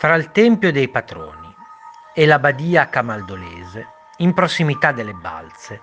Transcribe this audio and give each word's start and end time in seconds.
Fra 0.00 0.14
il 0.14 0.30
Tempio 0.30 0.70
dei 0.70 0.86
Patroni 0.86 1.52
e 2.14 2.24
la 2.24 2.38
badia 2.38 2.88
camaldolese, 2.88 3.88
in 4.18 4.32
prossimità 4.32 4.92
delle 4.92 5.12
balze, 5.12 5.80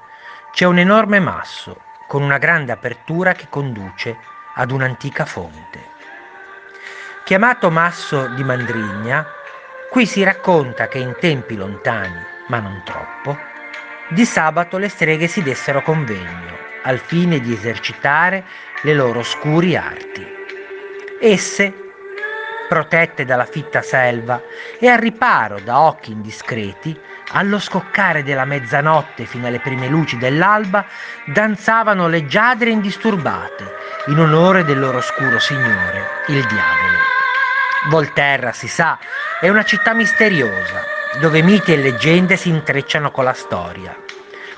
c'è 0.54 0.63
un 0.63 0.77
enorme 0.77 1.20
masso 1.20 1.81
con 2.07 2.23
una 2.23 2.38
grande 2.38 2.71
apertura 2.71 3.33
che 3.33 3.47
conduce 3.50 4.18
ad 4.54 4.71
un'antica 4.71 5.25
fonte. 5.25 5.83
Chiamato 7.25 7.70
Masso 7.70 8.28
di 8.28 8.43
Mandrigna, 8.46 9.28
qui 9.89 10.05
si 10.05 10.23
racconta 10.23 10.88
che 10.88 11.00
in 11.00 11.18
tempi 11.20 11.57
lontani, 11.57 12.23
ma 12.47 12.59
non 12.59 12.84
troppo, 12.86 13.38
di 14.07 14.23
sabato 14.23 14.77
le 14.77 14.88
streghe 14.88 15.27
si 15.27 15.43
dessero 15.43 15.82
convegno 15.82 16.55
al 16.84 17.00
fine 17.00 17.41
di 17.41 17.52
esercitare 17.52 18.45
le 18.83 18.93
loro 18.93 19.19
oscuri 19.19 19.75
arti. 19.75 20.25
Esse 21.19 21.85
protette 22.68 23.25
dalla 23.25 23.46
fitta 23.46 23.82
selva 23.82 24.42
e 24.79 24.87
al 24.87 24.97
riparo 24.97 25.60
da 25.60 25.79
occhi 25.79 26.11
indiscreti, 26.11 27.00
allo 27.32 27.60
scoccare 27.60 28.24
della 28.24 28.46
mezzanotte 28.46 29.25
fino 29.25 29.47
alle 29.47 29.60
prime 29.60 29.88
luci 29.88 30.18
dell'alba, 30.18 30.86
danzavano 31.25 32.08
leggiadre 32.08 32.69
e 32.69 32.73
indisturbate 32.73 33.73
in 34.08 34.19
onore 34.19 34.64
del 34.64 34.80
loro 34.80 34.97
oscuro 34.97 35.39
signore, 35.39 36.23
il 36.28 36.45
diavolo. 36.45 36.97
Volterra, 37.88 38.52
si 38.52 38.67
sa, 38.67 38.97
è 39.39 39.50
una 39.50 39.63
città 39.63 39.94
misteriosa, 39.94 40.83
dove 41.19 41.41
miti 41.41 41.73
e 41.73 41.77
leggende 41.77 42.36
si 42.36 42.50
intrecciano 42.50 43.11
con 43.11 43.23
la 43.23 43.33
storia. 43.33 43.95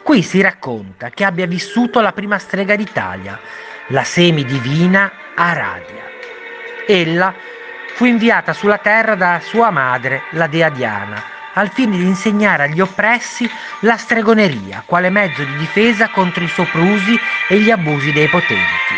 Qui 0.02 0.22
si 0.24 0.42
racconta 0.42 1.10
che 1.10 1.26
abbia 1.26 1.46
vissuto 1.46 2.00
la 2.00 2.14
prima 2.14 2.40
strega 2.40 2.76
d'Italia, 2.76 3.40
la 3.88 4.04
semidivina 4.04 5.12
Aradia. 5.36 6.04
Ella 6.88 7.34
fu 7.98 8.06
inviata 8.06 8.54
sulla 8.54 8.78
terra 8.78 9.16
da 9.16 9.40
sua 9.44 9.72
madre, 9.72 10.26
la 10.34 10.46
dea 10.46 10.70
Diana, 10.70 11.20
al 11.54 11.72
fine 11.72 11.98
di 11.98 12.04
insegnare 12.04 12.66
agli 12.66 12.80
oppressi 12.80 13.50
la 13.80 13.98
stregoneria, 13.98 14.84
quale 14.86 15.10
mezzo 15.10 15.44
di 15.44 15.58
difesa 15.58 16.10
contro 16.10 16.44
i 16.44 16.48
soprusi 16.48 17.20
e 17.48 17.58
gli 17.58 17.72
abusi 17.72 18.12
dei 18.12 18.28
potenti. 18.28 18.94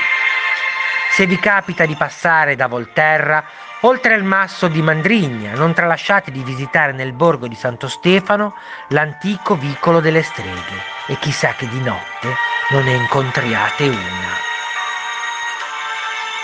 Se 1.12 1.26
vi 1.26 1.40
capita 1.40 1.86
di 1.86 1.96
passare 1.96 2.58
da 2.58 2.68
Volterra, 2.68 3.42
oltre 3.82 4.16
al 4.16 4.24
masso 4.24 4.68
di 4.68 4.82
Mandrigna, 4.82 5.54
non 5.54 5.74
tralasciate 5.74 6.30
di 6.30 6.44
visitare 6.44 6.92
nel 6.92 7.14
borgo 7.14 7.48
di 7.48 7.56
Santo 7.56 7.88
Stefano 7.88 8.54
l'antico 8.90 9.56
vicolo 9.56 10.02
delle 10.02 10.24
streghe 10.24 10.84
e 11.08 11.18
chissà 11.20 11.54
che 11.58 11.70
di 11.70 11.80
notte 11.80 12.36
non 12.72 12.84
ne 12.84 12.96
incontriate 12.96 13.88
una. 13.88 14.39